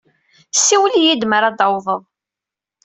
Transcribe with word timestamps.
Siwel-iyi-d 0.63 1.23
mar 1.27 1.43
ad 1.45 1.55
taweḍeḍ. 1.57 2.03